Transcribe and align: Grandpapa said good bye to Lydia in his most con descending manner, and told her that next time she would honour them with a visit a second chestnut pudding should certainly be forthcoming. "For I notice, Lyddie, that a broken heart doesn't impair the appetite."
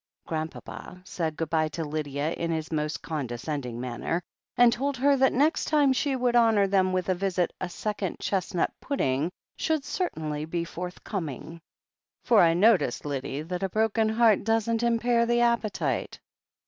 Grandpapa 0.25 0.99
said 1.05 1.37
good 1.37 1.51
bye 1.51 1.67
to 1.67 1.83
Lydia 1.83 2.31
in 2.33 2.49
his 2.49 2.71
most 2.71 3.03
con 3.03 3.27
descending 3.27 3.79
manner, 3.79 4.23
and 4.57 4.73
told 4.73 4.97
her 4.97 5.15
that 5.15 5.31
next 5.31 5.65
time 5.65 5.93
she 5.93 6.15
would 6.15 6.35
honour 6.35 6.65
them 6.65 6.91
with 6.91 7.07
a 7.07 7.13
visit 7.13 7.53
a 7.61 7.69
second 7.69 8.17
chestnut 8.19 8.71
pudding 8.81 9.29
should 9.57 9.85
certainly 9.85 10.43
be 10.43 10.63
forthcoming. 10.65 11.61
"For 12.23 12.41
I 12.41 12.55
notice, 12.55 13.05
Lyddie, 13.05 13.43
that 13.43 13.61
a 13.61 13.69
broken 13.69 14.09
heart 14.09 14.43
doesn't 14.43 14.81
impair 14.81 15.27
the 15.27 15.41
appetite." 15.41 16.19